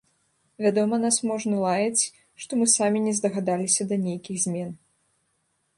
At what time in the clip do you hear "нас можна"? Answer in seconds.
1.03-1.59